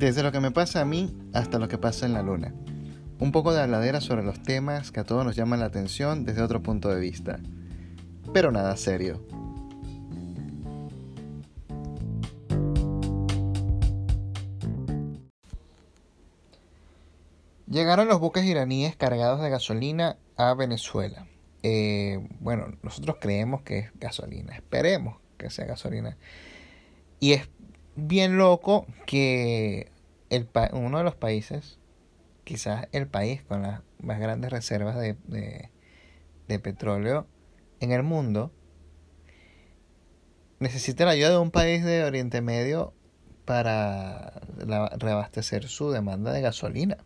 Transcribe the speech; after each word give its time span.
Desde 0.00 0.22
lo 0.22 0.32
que 0.32 0.40
me 0.40 0.50
pasa 0.50 0.80
a 0.80 0.86
mí 0.86 1.14
hasta 1.34 1.58
lo 1.58 1.68
que 1.68 1.76
pasa 1.76 2.06
en 2.06 2.14
la 2.14 2.22
luna. 2.22 2.54
Un 3.18 3.32
poco 3.32 3.52
de 3.52 3.60
habladera 3.60 4.00
sobre 4.00 4.22
los 4.22 4.42
temas 4.42 4.90
que 4.90 5.00
a 5.00 5.04
todos 5.04 5.26
nos 5.26 5.36
llaman 5.36 5.60
la 5.60 5.66
atención 5.66 6.24
desde 6.24 6.40
otro 6.40 6.62
punto 6.62 6.88
de 6.88 6.98
vista. 6.98 7.38
Pero 8.32 8.50
nada 8.50 8.74
serio. 8.78 9.22
Llegaron 17.66 18.08
los 18.08 18.20
buques 18.20 18.46
iraníes 18.46 18.96
cargados 18.96 19.42
de 19.42 19.50
gasolina 19.50 20.16
a 20.38 20.54
Venezuela. 20.54 21.26
Eh, 21.62 22.26
bueno, 22.40 22.68
nosotros 22.82 23.16
creemos 23.20 23.60
que 23.60 23.80
es 23.80 23.90
gasolina, 23.96 24.54
esperemos 24.54 25.18
que 25.36 25.50
sea 25.50 25.66
gasolina. 25.66 26.16
Y 27.20 27.32
es 27.32 27.50
bien 27.96 28.38
loco 28.38 28.86
que 29.06 29.90
el, 30.30 30.48
uno 30.72 30.98
de 30.98 31.04
los 31.04 31.14
países, 31.14 31.78
quizás 32.44 32.88
el 32.92 33.06
país 33.06 33.42
con 33.42 33.62
las 33.62 33.82
más 34.00 34.18
grandes 34.18 34.50
reservas 34.50 34.96
de, 34.98 35.16
de, 35.26 36.58
petróleo 36.58 37.26
en 37.80 37.92
el 37.92 38.02
mundo, 38.02 38.50
necesita 40.58 41.04
la 41.04 41.12
ayuda 41.12 41.30
de 41.30 41.38
un 41.38 41.50
país 41.50 41.84
de 41.84 42.04
Oriente 42.04 42.40
Medio 42.40 42.92
para 43.44 44.40
reabastecer 44.98 45.68
su 45.68 45.90
demanda 45.90 46.32
de 46.32 46.40
gasolina. 46.40 46.98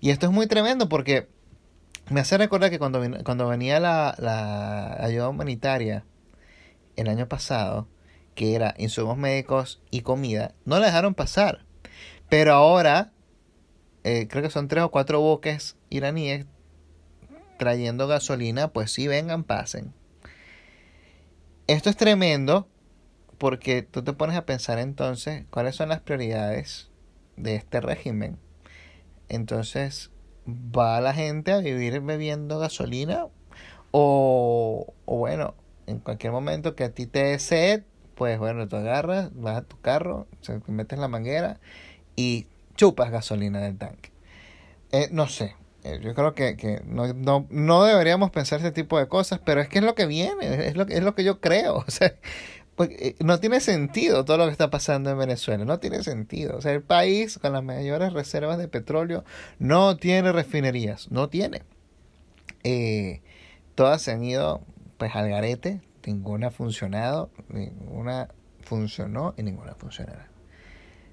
Y 0.00 0.10
esto 0.10 0.26
es 0.26 0.32
muy 0.32 0.46
tremendo 0.46 0.88
porque 0.88 1.28
me 2.10 2.20
hace 2.20 2.38
recordar 2.38 2.70
que 2.70 2.78
cuando, 2.78 3.02
cuando 3.24 3.48
venía 3.48 3.80
la, 3.80 4.14
la 4.18 4.94
ayuda 5.04 5.28
humanitaria 5.28 6.04
el 6.96 7.08
año 7.08 7.28
pasado, 7.28 7.86
que 8.38 8.54
era 8.54 8.76
insumos 8.78 9.18
médicos 9.18 9.82
y 9.90 10.02
comida, 10.02 10.54
no 10.64 10.78
la 10.78 10.86
dejaron 10.86 11.12
pasar. 11.12 11.64
Pero 12.28 12.52
ahora, 12.52 13.10
eh, 14.04 14.28
creo 14.30 14.44
que 14.44 14.50
son 14.50 14.68
tres 14.68 14.84
o 14.84 14.92
cuatro 14.92 15.20
buques 15.20 15.76
iraníes 15.90 16.46
trayendo 17.58 18.06
gasolina, 18.06 18.68
pues 18.68 18.92
sí, 18.92 19.08
vengan, 19.08 19.42
pasen. 19.42 19.92
Esto 21.66 21.90
es 21.90 21.96
tremendo 21.96 22.68
porque 23.38 23.82
tú 23.82 24.04
te 24.04 24.12
pones 24.12 24.36
a 24.36 24.46
pensar 24.46 24.78
entonces 24.78 25.44
cuáles 25.50 25.74
son 25.74 25.88
las 25.88 26.00
prioridades 26.00 26.90
de 27.36 27.56
este 27.56 27.80
régimen. 27.80 28.38
Entonces, 29.28 30.12
¿va 30.46 31.00
la 31.00 31.12
gente 31.12 31.50
a 31.50 31.58
vivir 31.58 32.00
bebiendo 32.02 32.60
gasolina? 32.60 33.26
O, 33.90 34.94
o 35.06 35.16
bueno, 35.16 35.56
en 35.88 35.98
cualquier 35.98 36.30
momento 36.30 36.76
que 36.76 36.84
a 36.84 36.94
ti 36.94 37.06
te 37.06 37.24
dé 37.24 37.38
sed, 37.40 37.82
pues 38.18 38.36
bueno, 38.40 38.66
tú 38.66 38.74
agarras, 38.74 39.30
vas 39.34 39.58
a 39.58 39.62
tu 39.62 39.80
carro, 39.80 40.26
metes 40.66 40.98
la 40.98 41.06
manguera 41.06 41.60
y 42.16 42.48
chupas 42.74 43.12
gasolina 43.12 43.60
del 43.60 43.78
tanque. 43.78 44.10
Eh, 44.90 45.08
no 45.12 45.28
sé, 45.28 45.54
eh, 45.84 46.00
yo 46.02 46.14
creo 46.14 46.34
que, 46.34 46.82
no, 46.84 47.46
no, 47.48 47.84
deberíamos 47.84 48.32
pensar 48.32 48.58
ese 48.58 48.72
tipo 48.72 48.98
de 48.98 49.06
cosas, 49.06 49.40
pero 49.44 49.60
es 49.60 49.68
que 49.68 49.78
es 49.78 49.84
lo 49.84 49.94
que 49.94 50.06
viene, 50.06 50.66
es 50.66 50.76
lo, 50.76 50.82
es 50.88 51.02
lo 51.02 51.14
que 51.14 51.22
yo 51.22 51.40
creo. 51.40 51.76
O 51.86 51.90
sea, 51.92 52.16
pues, 52.74 52.90
eh, 52.98 53.14
no 53.20 53.38
tiene 53.38 53.60
sentido 53.60 54.24
todo 54.24 54.38
lo 54.38 54.46
que 54.46 54.52
está 54.52 54.68
pasando 54.68 55.10
en 55.10 55.18
Venezuela, 55.18 55.64
no 55.64 55.78
tiene 55.78 56.02
sentido. 56.02 56.56
O 56.56 56.60
sea, 56.60 56.72
el 56.72 56.82
país 56.82 57.38
con 57.38 57.52
las 57.52 57.62
mayores 57.62 58.12
reservas 58.12 58.58
de 58.58 58.66
petróleo 58.66 59.24
no 59.60 59.96
tiene 59.96 60.32
refinerías, 60.32 61.08
no 61.12 61.28
tiene. 61.28 61.62
todas 63.76 64.02
se 64.02 64.10
han 64.10 64.24
ido 64.24 64.60
pues 64.98 65.14
al 65.14 65.28
garete, 65.30 65.80
ninguna 66.08 66.46
ha 66.46 66.50
funcionado, 66.50 67.30
ninguna 67.50 68.28
funcionó 68.62 69.34
y 69.36 69.42
ninguna 69.42 69.74
funcionará. 69.74 70.28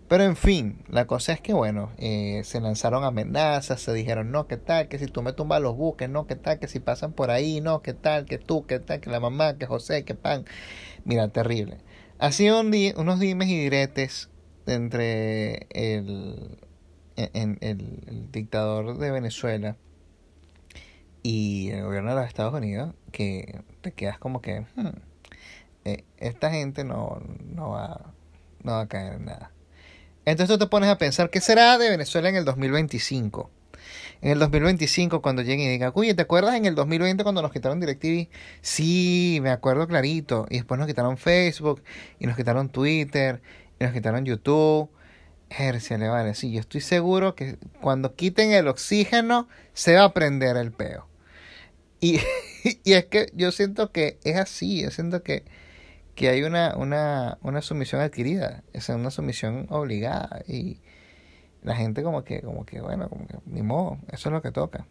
Pero 0.07 0.23
en 0.23 0.35
fin, 0.35 0.83
la 0.87 1.05
cosa 1.05 1.33
es 1.33 1.41
que 1.41 1.53
bueno, 1.53 1.91
eh, 1.97 2.41
se 2.45 2.61
lanzaron 2.61 3.03
amenazas, 3.03 3.81
se 3.81 3.91
dijeron, 3.91 4.31
no, 4.31 4.47
qué 4.47 4.55
tal, 4.55 4.87
que 4.87 4.99
si 4.99 5.07
tú 5.07 5.21
me 5.21 5.33
tumbas 5.33 5.61
los 5.61 5.75
buques, 5.75 6.09
no, 6.09 6.27
qué 6.27 6.35
tal, 6.35 6.59
que 6.59 6.67
si 6.67 6.79
pasan 6.79 7.11
por 7.11 7.31
ahí, 7.31 7.59
no, 7.59 7.81
qué 7.81 7.93
tal, 7.93 8.25
que 8.25 8.37
tú, 8.37 8.65
qué 8.67 8.79
tal, 8.79 9.01
que 9.01 9.09
la 9.09 9.19
mamá, 9.19 9.57
que 9.57 9.65
José, 9.65 10.05
que 10.05 10.15
pan. 10.15 10.45
Mira, 11.03 11.27
terrible. 11.29 11.79
Ha 12.19 12.29
unos 12.95 13.19
dimes 13.19 13.49
y 13.49 13.59
diretes 13.59 14.29
entre 14.67 15.67
el, 15.71 16.59
el 17.15 18.31
dictador 18.31 18.97
de 18.97 19.11
Venezuela 19.11 19.75
y 21.27 21.71
el 21.71 21.81
gobierno 21.81 22.11
de 22.11 22.17
los 22.17 22.27
Estados 22.27 22.53
Unidos 22.53 22.93
que 23.11 23.61
te 23.81 23.91
quedas 23.93 24.19
como 24.19 24.43
que 24.43 24.59
hmm, 24.75 24.89
eh, 25.83 26.03
esta 26.17 26.51
gente 26.51 26.83
no, 26.83 27.19
no, 27.43 27.71
va, 27.71 28.13
no 28.61 28.73
va 28.73 28.81
a 28.81 28.87
caer 28.87 29.13
en 29.13 29.25
nada. 29.25 29.51
Entonces 30.25 30.55
tú 30.55 30.63
te 30.63 30.69
pones 30.69 30.87
a 30.87 30.99
pensar, 30.99 31.31
¿qué 31.31 31.41
será 31.41 31.79
de 31.79 31.89
Venezuela 31.89 32.29
en 32.29 32.35
el 32.35 32.45
2025? 32.45 33.49
En 34.21 34.33
el 34.33 34.37
2025 34.37 35.23
cuando 35.23 35.41
lleguen 35.41 35.61
y 35.61 35.69
digan, 35.71 35.93
oye, 35.95 36.13
¿te 36.13 36.21
acuerdas 36.21 36.53
en 36.57 36.65
el 36.67 36.75
2020 36.75 37.23
cuando 37.23 37.41
nos 37.41 37.51
quitaron 37.51 37.79
DirecTV? 37.79 38.29
Sí, 38.61 39.39
me 39.41 39.49
acuerdo 39.49 39.87
clarito. 39.87 40.45
Y 40.51 40.57
después 40.57 40.77
nos 40.77 40.85
quitaron 40.85 41.17
Facebook, 41.17 41.81
y 42.19 42.27
nos 42.27 42.35
quitaron 42.35 42.69
Twitter, 42.69 43.41
y 43.79 43.83
nos 43.83 43.93
quitaron 43.93 44.25
YouTube. 44.25 44.91
le 45.57 46.07
vale, 46.07 46.35
sí, 46.35 46.51
yo 46.51 46.59
estoy 46.59 46.81
seguro 46.81 47.33
que 47.33 47.57
cuando 47.81 48.13
quiten 48.13 48.51
el 48.51 48.67
oxígeno 48.67 49.47
se 49.73 49.95
va 49.95 50.03
a 50.03 50.13
prender 50.13 50.55
el 50.57 50.71
peo. 50.71 51.07
Y, 52.83 52.93
es 52.93 53.05
que 53.05 53.27
yo 53.35 53.51
siento 53.51 53.91
que 53.91 54.17
es 54.23 54.37
así, 54.37 54.81
yo 54.81 54.89
siento 54.89 55.21
que, 55.21 55.43
que 56.15 56.29
hay 56.29 56.43
una, 56.43 56.75
una, 56.75 57.37
una 57.43 57.61
sumisión 57.61 58.01
adquirida, 58.01 58.63
es 58.73 58.89
una 58.89 59.11
sumisión 59.11 59.67
obligada 59.69 60.41
y 60.47 60.79
la 61.61 61.75
gente 61.75 62.01
como 62.01 62.23
que, 62.23 62.41
como 62.41 62.65
que, 62.65 62.81
bueno, 62.81 63.09
como 63.09 63.27
que, 63.27 63.37
ni 63.45 63.61
modo, 63.61 63.99
eso 64.11 64.29
es 64.29 64.33
lo 64.33 64.41
que 64.41 64.51
toca. 64.51 64.87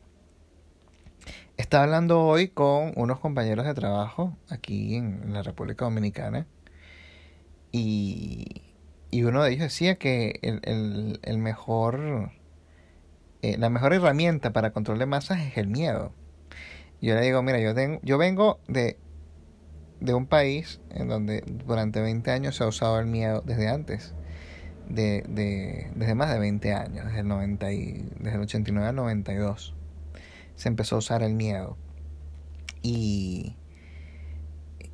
Estaba 1.57 1.85
hablando 1.85 2.23
hoy 2.23 2.49
con 2.49 2.93
unos 2.97 3.21
compañeros 3.21 3.67
de 3.67 3.75
trabajo 3.75 4.37
aquí 4.49 4.97
en 4.97 5.33
la 5.33 5.43
República 5.43 5.85
Dominicana 5.85 6.47
y, 7.73 8.63
y 9.11 9.23
uno 9.25 9.43
de 9.43 9.51
ellos 9.51 9.63
decía 9.63 9.97
que 9.97 10.41
el, 10.43 10.61
el, 10.65 11.21
el 11.23 11.39
mejor, 11.39 12.33
eh, 13.43 13.57
la 13.59 13.71
mejor 13.71 13.95
herramienta 13.95 14.53
para 14.53 14.73
control 14.73 14.99
de 14.99 15.07
masas 15.07 15.41
es 15.41 15.57
el 15.57 15.69
miedo. 15.69 16.13
Yo 17.05 17.15
le 17.15 17.21
digo, 17.21 17.43
mira, 17.43 17.61
yo, 17.61 17.75
tengo, 17.75 18.01
yo 18.03 18.17
vengo 18.17 18.61
de, 18.67 18.97
de 20.01 20.15
un 20.15 20.27
país 20.27 20.81
en 20.89 21.07
donde 21.07 21.45
durante 21.47 22.01
20 22.01 22.31
años 22.31 22.57
se 22.57 22.65
ha 22.65 22.67
usado 22.67 22.99
el 22.99 23.05
miedo 23.05 23.43
desde 23.45 23.69
antes. 23.69 24.15
De, 24.89 25.23
de, 25.29 25.91
desde 25.97 26.15
más 26.15 26.33
de 26.33 26.39
20 26.39 26.73
años, 26.73 27.05
desde 27.05 27.21
el, 27.21 27.29
90 27.29 27.73
y, 27.73 28.09
desde 28.21 28.37
el 28.37 28.41
89 28.41 28.89
al 28.89 28.97
92, 28.97 29.75
se 30.57 30.69
empezó 30.69 30.95
a 30.95 30.99
usar 31.01 31.23
el 31.23 31.35
miedo. 31.35 31.77
Y, 32.81 33.59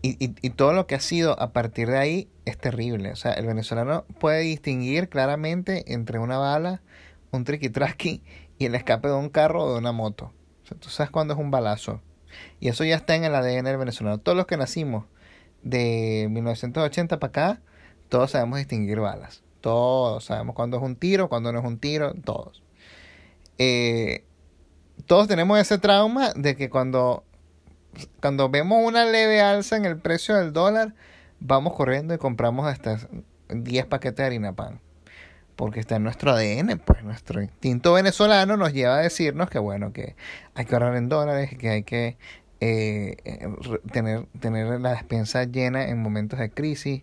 y, 0.03 0.17
y, 0.25 0.35
y, 0.43 0.51
todo 0.51 0.73
lo 0.73 0.89
que 0.89 0.97
ha 0.97 1.01
sido 1.01 1.41
a 1.41 1.53
partir 1.53 1.89
de 1.89 1.99
ahí 1.99 2.29
es 2.45 2.59
terrible. 2.59 3.13
O 3.13 3.17
sea, 3.17 3.35
el 3.35 3.47
venezolano 3.47 4.05
puede 4.19 4.41
distinguir 4.41 5.09
claramente 5.11 5.93
entre 5.93 6.19
una 6.19 6.39
bala, 6.39 6.83
un 7.31 7.45
triqui-traqui 7.45 8.25
y 8.59 8.65
el 8.65 8.75
escape 8.75 9.07
de 9.07 9.15
un 9.15 9.29
carro 9.29 9.63
o 9.63 9.73
de 9.75 9.79
una 9.79 9.93
moto 9.93 10.33
tú 10.79 10.89
sabes 10.89 11.11
cuándo 11.11 11.35
es 11.35 11.41
un 11.41 11.51
balazo. 11.51 12.01
Y 12.61 12.69
eso 12.69 12.85
ya 12.85 12.97
está 12.97 13.17
en 13.17 13.25
el 13.25 13.35
ADN 13.35 13.65
del 13.65 13.77
venezolano. 13.77 14.19
Todos 14.19 14.37
los 14.37 14.47
que 14.47 14.57
nacimos 14.57 15.05
de 15.63 16.29
1980 16.31 17.19
para 17.19 17.29
acá, 17.29 17.61
todos 18.09 18.33
sabemos 18.33 18.59
distinguir 18.59 19.01
balas. 19.01 19.43
Todos 19.61 20.25
sabemos 20.25 20.55
cuándo 20.55 20.79
es 20.79 20.83
un 20.83 20.97
tiro, 20.97 21.29
cuándo 21.29 21.53
no 21.53 21.59
es 21.59 21.65
un 21.65 21.79
tiro, 21.79 22.15
todos. 22.25 22.63
Eh, 23.59 24.25
todos 25.07 25.29
tenemos 25.29 25.59
ese 25.59 25.79
trauma 25.79 26.33
de 26.35 26.57
que 26.57 26.71
cuando, 26.71 27.25
cuando 28.21 28.49
vemos 28.49 28.79
una 28.83 29.05
leve 29.05 29.41
alza 29.41 29.77
en 29.77 29.85
el 29.85 29.99
precio 29.99 30.37
del 30.37 30.53
dólar, 30.53 30.95
vamos 31.41 31.75
corriendo 31.75 32.15
y 32.15 32.19
compramos 32.19 32.67
hasta 32.67 32.99
10 33.49 33.87
paquetes 33.87 34.17
de 34.19 34.25
harina 34.25 34.55
pan 34.55 34.81
porque 35.61 35.79
está 35.79 35.97
en 35.97 36.05
nuestro 36.05 36.33
ADN, 36.33 36.79
pues 36.79 37.05
nuestro 37.05 37.43
instinto 37.43 37.93
venezolano 37.93 38.57
nos 38.57 38.73
lleva 38.73 38.97
a 38.97 39.01
decirnos 39.03 39.51
que 39.51 39.59
bueno, 39.59 39.93
que 39.93 40.17
hay 40.55 40.65
que 40.65 40.75
ahorrar 40.75 40.97
en 40.97 41.11
dólares, 41.11 41.51
que 41.59 41.69
hay 41.69 41.83
que 41.83 42.17
eh, 42.61 43.19
tener, 43.93 44.25
tener 44.41 44.81
la 44.81 44.93
despensa 44.93 45.45
llena 45.45 45.89
en 45.89 46.01
momentos 46.01 46.39
de 46.39 46.51
crisis, 46.51 47.03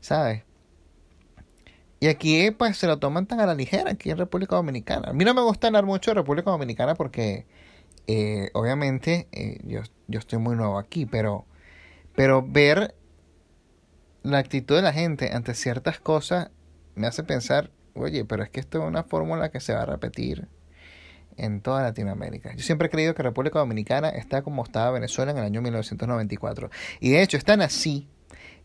¿sabes? 0.00 0.42
Y 2.00 2.08
aquí 2.08 2.50
pues 2.50 2.76
se 2.76 2.88
lo 2.88 2.98
toman 2.98 3.26
tan 3.26 3.38
a 3.38 3.46
la 3.46 3.54
ligera, 3.54 3.92
aquí 3.92 4.10
en 4.10 4.18
República 4.18 4.56
Dominicana. 4.56 5.10
A 5.10 5.12
mí 5.12 5.24
no 5.24 5.32
me 5.32 5.42
gusta 5.42 5.68
hablar 5.68 5.86
mucho 5.86 6.10
de 6.10 6.16
República 6.16 6.50
Dominicana 6.50 6.96
porque 6.96 7.46
eh, 8.08 8.50
obviamente 8.54 9.28
eh, 9.30 9.60
yo, 9.62 9.82
yo 10.08 10.18
estoy 10.18 10.40
muy 10.40 10.56
nuevo 10.56 10.76
aquí, 10.76 11.06
pero, 11.06 11.46
pero 12.16 12.42
ver 12.44 12.96
la 14.24 14.38
actitud 14.38 14.74
de 14.74 14.82
la 14.82 14.92
gente 14.92 15.30
ante 15.32 15.54
ciertas 15.54 16.00
cosas 16.00 16.50
me 16.96 17.06
hace 17.06 17.22
pensar 17.22 17.70
oye, 17.94 18.24
pero 18.24 18.42
es 18.42 18.50
que 18.50 18.60
esto 18.60 18.78
es 18.78 18.84
una 18.84 19.04
fórmula 19.04 19.50
que 19.50 19.60
se 19.60 19.74
va 19.74 19.82
a 19.82 19.86
repetir 19.86 20.48
en 21.36 21.60
toda 21.60 21.82
Latinoamérica. 21.82 22.54
Yo 22.54 22.62
siempre 22.62 22.88
he 22.88 22.90
creído 22.90 23.14
que 23.14 23.22
República 23.22 23.58
Dominicana 23.58 24.08
está 24.10 24.42
como 24.42 24.62
estaba 24.64 24.90
Venezuela 24.90 25.32
en 25.32 25.38
el 25.38 25.44
año 25.44 25.62
1994. 25.62 26.70
Y 27.00 27.10
de 27.10 27.22
hecho 27.22 27.36
están 27.36 27.62
así 27.62 28.08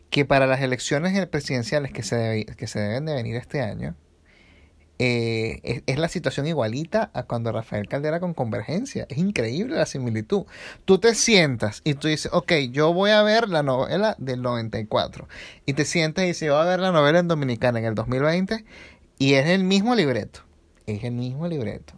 que 0.09 0.25
para 0.25 0.47
las 0.47 0.61
elecciones 0.61 1.25
presidenciales 1.27 1.91
que 1.91 2.03
se, 2.03 2.45
que 2.57 2.67
se 2.67 2.79
deben 2.79 3.05
de 3.05 3.13
venir 3.13 3.35
este 3.35 3.61
año, 3.61 3.95
eh, 4.99 5.83
es, 5.85 5.99
la 5.99 6.07
situación 6.07 6.47
igualita 6.47 7.11
a 7.13 7.23
cuando 7.23 7.51
Rafael 7.51 7.87
Caldera 7.87 8.19
con 8.19 8.33
Convergencia. 8.33 9.05
Es 9.09 9.17
increíble 9.17 9.75
la 9.75 9.85
similitud. 9.85 10.45
Tú 10.85 10.97
te 10.97 11.13
sientas 11.13 11.81
y 11.83 11.93
tú 11.93 12.07
dices, 12.07 12.31
ok, 12.33 12.53
yo 12.71 12.93
voy 12.93 13.11
a 13.11 13.21
ver 13.21 13.47
la 13.47 13.61
novela 13.61 14.15
del 14.17 14.41
94. 14.41 15.27
Y 15.65 15.73
te 15.73 15.85
sientas 15.85 16.23
y 16.23 16.29
dices, 16.29 16.49
voy 16.49 16.59
a 16.59 16.65
ver 16.65 16.79
la 16.79 16.91
novela 16.91 17.19
en 17.19 17.27
Dominicana 17.27 17.79
en 17.79 17.85
el 17.85 17.95
2020 17.95 18.65
y 19.17 19.33
es 19.33 19.47
el 19.47 19.63
mismo 19.63 19.95
libreto. 19.95 20.41
Es 20.85 21.03
el 21.03 21.13
mismo 21.13 21.47
libreto. 21.47 21.93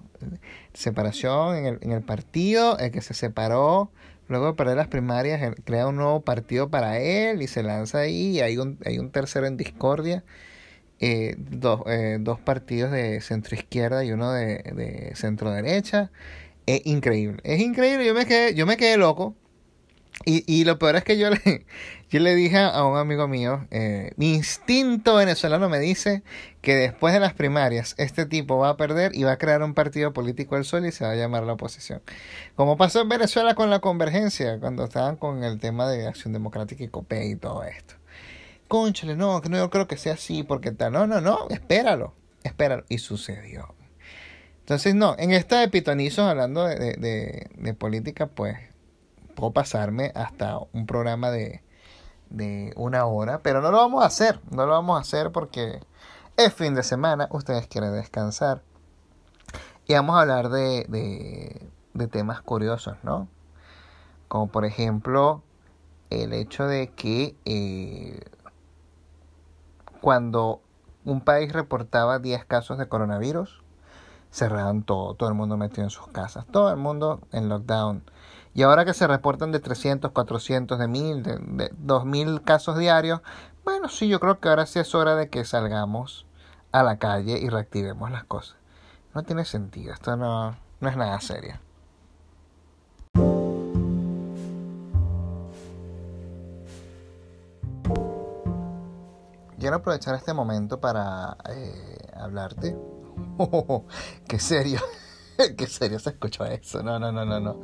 Separación 0.73 1.55
en 1.55 1.65
el, 1.65 1.79
en 1.81 1.91
el 1.91 2.01
partido, 2.01 2.77
el 2.77 2.91
que 2.91 3.01
se 3.01 3.13
separó 3.13 3.91
Luego 4.29 4.45
de 4.45 4.53
perder 4.53 4.77
las 4.77 4.87
primarias, 4.87 5.55
crea 5.65 5.87
un 5.87 5.95
nuevo 5.95 6.21
partido 6.21 6.69
para 6.69 6.99
él 6.99 7.41
y 7.41 7.47
se 7.47 7.63
lanza 7.63 7.99
ahí. 7.99 8.37
Y 8.37 8.41
hay 8.41 8.57
un, 8.59 8.77
hay 8.85 8.99
un 8.99 9.11
tercero 9.11 9.47
en 9.47 9.57
discordia. 9.57 10.23
Eh, 10.99 11.35
dos, 11.39 11.81
eh, 11.87 12.17
dos, 12.21 12.39
partidos 12.39 12.91
de 12.91 13.21
centro 13.21 13.55
izquierda 13.55 14.03
y 14.05 14.11
uno 14.11 14.31
de, 14.31 14.57
de 14.75 15.13
centro 15.15 15.51
derecha. 15.51 16.11
Es 16.67 16.81
increíble. 16.85 17.39
Es 17.43 17.59
increíble. 17.59 18.05
Yo 18.05 18.13
me 18.13 18.27
quedé, 18.27 18.53
yo 18.53 18.67
me 18.67 18.77
quedé 18.77 18.97
loco. 18.97 19.35
Y, 20.25 20.43
y 20.47 20.65
lo 20.65 20.77
peor 20.77 20.97
es 20.97 21.03
que 21.03 21.17
yo 21.17 21.29
le, 21.29 21.65
yo 22.09 22.19
le 22.19 22.35
dije 22.35 22.57
a 22.57 22.83
un 22.83 22.97
amigo 22.97 23.27
mío, 23.27 23.65
eh, 23.71 24.11
mi 24.17 24.33
instinto 24.33 25.15
venezolano 25.15 25.69
me 25.69 25.79
dice 25.79 26.23
que 26.61 26.75
después 26.75 27.13
de 27.13 27.19
las 27.19 27.33
primarias 27.33 27.95
este 27.97 28.25
tipo 28.25 28.57
va 28.57 28.69
a 28.69 28.77
perder 28.77 29.15
y 29.15 29.23
va 29.23 29.33
a 29.33 29.37
crear 29.37 29.63
un 29.63 29.73
partido 29.73 30.11
político 30.11 30.55
al 30.55 30.65
sol 30.65 30.85
y 30.85 30.91
se 30.91 31.05
va 31.05 31.11
a 31.11 31.15
llamar 31.15 31.43
la 31.43 31.53
oposición. 31.53 32.01
Como 32.55 32.77
pasó 32.77 33.01
en 33.01 33.09
Venezuela 33.09 33.55
con 33.55 33.69
la 33.69 33.79
convergencia, 33.79 34.59
cuando 34.59 34.83
estaban 34.83 35.15
con 35.15 35.43
el 35.43 35.59
tema 35.59 35.89
de 35.89 36.07
Acción 36.07 36.33
Democrática 36.33 36.83
y 36.83 36.89
COPE 36.89 37.27
y 37.27 37.35
todo 37.35 37.63
esto. 37.63 37.95
Conchale, 38.67 39.15
no, 39.15 39.39
no 39.39 39.57
yo 39.57 39.69
creo 39.69 39.87
que 39.87 39.97
sea 39.97 40.13
así, 40.13 40.43
porque 40.43 40.71
tal. 40.71 40.93
No, 40.93 41.07
no, 41.07 41.21
no, 41.21 41.47
espéralo, 41.49 42.13
espéralo. 42.43 42.85
Y 42.87 42.99
sucedió. 42.99 43.73
Entonces, 44.59 44.93
no, 44.93 45.15
en 45.17 45.31
esta 45.31 45.59
de 45.59 45.69
pitonizos, 45.69 46.27
hablando 46.27 46.65
de, 46.65 46.75
de, 46.75 47.47
de 47.55 47.73
política, 47.73 48.27
pues 48.27 48.57
puedo 49.39 49.53
pasarme 49.53 50.11
hasta 50.15 50.59
un 50.73 50.85
programa 50.85 51.31
de, 51.31 51.63
de 52.29 52.73
una 52.75 53.05
hora, 53.05 53.39
pero 53.39 53.61
no 53.61 53.71
lo 53.71 53.77
vamos 53.77 54.03
a 54.03 54.07
hacer, 54.07 54.41
no 54.51 54.65
lo 54.65 54.73
vamos 54.73 54.97
a 54.97 55.01
hacer 55.01 55.31
porque 55.31 55.79
es 56.35 56.53
fin 56.53 56.75
de 56.75 56.83
semana, 56.83 57.27
ustedes 57.31 57.67
quieren 57.67 57.93
descansar. 57.93 58.61
Y 59.87 59.93
vamos 59.93 60.17
a 60.17 60.21
hablar 60.21 60.49
de, 60.49 60.85
de, 61.93 62.07
temas 62.07 62.41
curiosos, 62.41 62.97
¿no? 63.03 63.27
Como 64.27 64.47
por 64.47 64.65
ejemplo 64.65 65.41
el 66.09 66.33
hecho 66.33 66.67
de 66.67 66.89
que 66.89 67.35
eh, 67.45 68.19
cuando 70.01 70.61
un 71.05 71.21
país 71.21 71.51
reportaba 71.53 72.19
10 72.19 72.45
casos 72.45 72.77
de 72.77 72.87
coronavirus, 72.87 73.63
cerraban 74.31 74.83
todo, 74.83 75.15
todo 75.15 75.29
el 75.29 75.35
mundo 75.35 75.57
metido 75.57 75.83
en 75.83 75.89
sus 75.89 76.07
casas, 76.07 76.45
todo 76.51 76.69
el 76.69 76.77
mundo 76.77 77.21
en 77.31 77.49
lockdown. 77.49 78.03
Y 78.59 78.63
ahora 78.63 78.83
que 78.83 78.93
se 78.93 79.07
reportan 79.07 79.53
de 79.53 79.61
300, 79.61 80.11
400, 80.11 80.77
de 80.77 80.87
1000, 80.89 81.23
de, 81.23 81.37
de 81.37 81.71
2000 81.77 82.41
casos 82.41 82.77
diarios, 82.77 83.21
bueno, 83.63 83.87
sí, 83.87 84.09
yo 84.09 84.19
creo 84.19 84.41
que 84.41 84.49
ahora 84.49 84.65
sí 84.65 84.79
es 84.79 84.93
hora 84.93 85.15
de 85.15 85.29
que 85.29 85.45
salgamos 85.45 86.25
a 86.73 86.83
la 86.83 86.99
calle 86.99 87.39
y 87.39 87.47
reactivemos 87.47 88.11
las 88.11 88.25
cosas. 88.25 88.57
No 89.15 89.23
tiene 89.23 89.45
sentido, 89.45 89.93
esto 89.93 90.17
no, 90.17 90.57
no 90.81 90.89
es 90.89 90.97
nada 90.97 91.21
serio. 91.21 91.57
Quiero 99.57 99.77
aprovechar 99.77 100.15
este 100.15 100.33
momento 100.33 100.81
para 100.81 101.37
eh, 101.49 102.09
hablarte. 102.13 102.75
Oh, 103.37 103.85
¡Qué 104.27 104.37
serio! 104.37 104.81
¡Qué 105.57 105.67
serio 105.67 105.97
se 105.97 106.09
escuchó 106.09 106.43
eso! 106.43 106.83
No, 106.83 106.99
no, 106.99 107.09
no, 107.09 107.23
no, 107.23 107.39
no. 107.39 107.61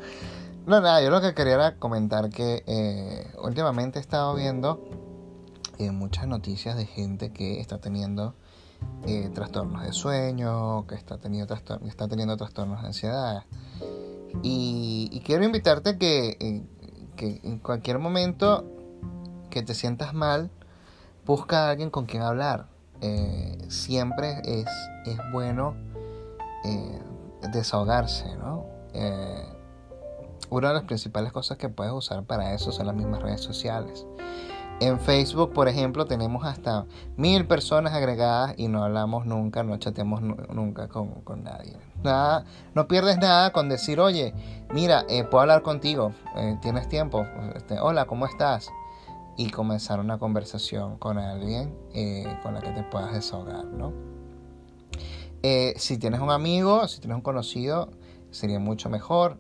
No, 0.66 0.82
nada, 0.82 1.00
yo 1.00 1.12
lo 1.12 1.22
que 1.22 1.36
quería 1.36 1.54
era 1.54 1.76
comentar 1.76 2.32
que 2.32 2.64
eh, 2.66 3.32
últimamente 3.44 4.00
he 4.00 4.02
estado 4.02 4.34
viendo 4.34 4.84
eh, 5.78 5.92
muchas 5.92 6.26
noticias 6.26 6.76
de 6.76 6.88
gente 6.88 7.32
que 7.32 7.60
está 7.60 7.78
teniendo 7.78 8.34
eh, 9.06 9.30
trastornos 9.32 9.84
de 9.84 9.94
sueño, 9.94 10.88
que 10.88 10.96
está 10.96 11.20
teniendo, 11.20 11.54
está 11.54 12.08
teniendo 12.08 12.36
trastornos 12.36 12.82
de 12.82 12.88
ansiedad. 12.88 13.44
Y, 14.42 15.22
quiero 15.24 15.44
invitarte 15.44 16.00
que, 16.00 16.64
que 17.16 17.42
en 17.44 17.60
cualquier 17.60 18.00
momento 18.00 18.66
que 19.52 19.62
te 19.62 19.76
sientas 19.76 20.16
mal, 20.16 20.50
busca 21.28 21.68
a 21.68 21.70
alguien 21.70 21.92
con 21.92 22.08
quien 22.08 22.24
hablar. 22.24 22.70
siempre 23.68 24.42
es, 24.44 24.68
es 25.06 25.20
bueno 25.32 25.76
desahogarse, 27.54 28.36
¿no? 28.38 28.66
Una 30.50 30.70
de 30.70 30.74
las 30.76 30.84
principales 30.84 31.32
cosas 31.32 31.58
que 31.58 31.70
puedes 31.70 31.94
usar 31.94 32.24
para 32.24 32.54
eso 32.54 32.72
son 32.72 32.88
las 32.88 32.96
mismas 32.96 33.22
redes 33.22 33.42
sociales. 33.42 34.06
En 34.82 35.00
Facebook, 35.00 35.54
por 35.54 35.70
ejemplo, 35.70 36.06
tenemos 36.06 36.46
hasta 36.46 36.86
mil 37.16 37.48
personas 37.48 37.94
agregadas 37.94 38.56
y 38.58 38.68
no 38.68 38.84
hablamos 38.84 39.26
nunca, 39.26 39.64
no 39.64 39.78
chateamos 39.78 40.22
nunca 40.22 40.90
con, 40.90 41.44
nadie. 41.44 41.78
Nada, 42.04 42.44
no 42.74 42.86
pierdes 42.86 43.18
nada 43.18 43.54
con 43.54 43.70
decir, 43.70 44.02
oye, 44.02 44.34
mira, 44.74 45.06
eh, 45.08 45.24
puedo 45.24 45.44
hablar 45.44 45.62
contigo, 45.62 46.12
eh, 46.36 46.58
tienes 46.62 46.90
tiempo, 46.90 47.26
este, 47.56 47.80
hola, 47.80 48.06
¿cómo 48.06 48.26
estás? 48.26 48.70
Y 49.38 49.50
comenzar 49.50 50.02
una 50.02 50.18
conversación 50.18 50.98
con 50.98 51.20
alguien 51.20 51.74
eh, 51.94 52.38
con 52.44 52.54
la 52.54 52.60
que 52.60 52.72
te 52.72 52.84
puedas 52.84 53.14
desahogar, 53.14 53.66
¿no? 53.66 53.94
si 55.76 56.00
tienes 56.00 56.22
un 56.22 56.32
amigo, 56.32 56.88
si 56.88 57.00
tienes 57.00 57.18
un 57.18 57.22
conocido, 57.22 57.92
sería 58.32 58.60
mucho 58.60 58.90
mejor 58.90 59.38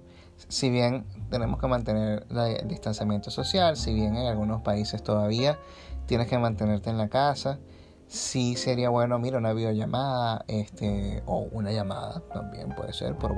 si 0.47 0.69
bien 0.69 1.05
tenemos 1.29 1.59
que 1.59 1.67
mantener 1.67 2.25
el 2.29 2.67
distanciamiento 2.67 3.31
social, 3.31 3.77
si 3.77 3.93
bien 3.93 4.15
en 4.15 4.27
algunos 4.27 4.61
países 4.61 5.03
todavía 5.03 5.57
tienes 6.05 6.27
que 6.27 6.37
mantenerte 6.37 6.89
en 6.89 6.97
la 6.97 7.09
casa, 7.09 7.59
sí 8.07 8.55
sería 8.55 8.89
bueno, 8.89 9.17
mira, 9.19 9.37
una 9.37 9.53
videollamada 9.53 10.45
este, 10.47 11.23
o 11.25 11.47
una 11.51 11.71
llamada 11.71 12.21
también 12.33 12.69
puede 12.75 12.93
ser 12.93 13.15
por, 13.17 13.33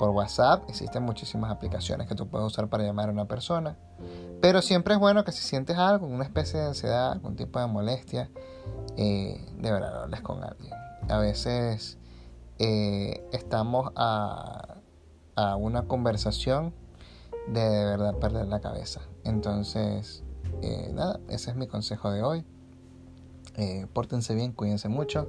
WhatsApp. 0.00 0.64
Existen 0.68 1.02
muchísimas 1.02 1.50
aplicaciones 1.50 2.08
que 2.08 2.14
tú 2.14 2.26
puedes 2.26 2.46
usar 2.46 2.68
para 2.68 2.84
llamar 2.84 3.08
a 3.08 3.12
una 3.12 3.26
persona. 3.26 3.76
Pero 4.40 4.62
siempre 4.62 4.94
es 4.94 5.00
bueno 5.00 5.24
que 5.24 5.32
si 5.32 5.42
sientes 5.42 5.76
algo, 5.76 6.06
una 6.06 6.24
especie 6.24 6.60
de 6.60 6.66
ansiedad, 6.66 7.12
algún 7.12 7.36
tipo 7.36 7.58
de 7.60 7.66
molestia, 7.66 8.30
eh, 8.96 9.44
de 9.58 9.72
verdad 9.72 10.04
hables 10.04 10.20
con 10.20 10.42
alguien. 10.42 10.72
A 11.08 11.18
veces 11.18 11.98
eh, 12.58 13.26
estamos 13.32 13.92
a 13.96 14.75
a 15.36 15.56
una 15.56 15.82
conversación 15.86 16.74
de, 17.46 17.60
de 17.60 17.84
verdad 17.84 18.16
perder 18.16 18.46
la 18.46 18.60
cabeza. 18.60 19.02
Entonces, 19.24 20.24
eh, 20.62 20.90
nada, 20.92 21.20
ese 21.28 21.50
es 21.50 21.56
mi 21.56 21.66
consejo 21.66 22.10
de 22.10 22.22
hoy. 22.22 22.44
Eh, 23.56 23.86
pórtense 23.92 24.34
bien, 24.34 24.52
cuídense 24.52 24.88
mucho. 24.88 25.28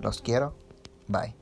Los 0.00 0.20
quiero. 0.20 0.54
Bye. 1.08 1.34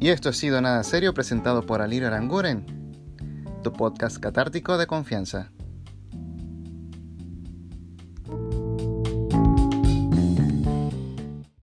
Y 0.00 0.08
esto 0.08 0.30
ha 0.30 0.32
sido 0.32 0.60
Nada 0.60 0.82
Serio 0.82 1.14
presentado 1.14 1.64
por 1.64 1.80
Alir 1.80 2.04
Aranguren, 2.04 2.66
tu 3.62 3.72
podcast 3.72 4.18
catártico 4.18 4.76
de 4.76 4.88
confianza. 4.88 5.52